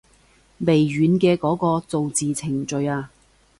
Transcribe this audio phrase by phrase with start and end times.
[0.61, 3.11] 微軟嘅嗰個造字程式啊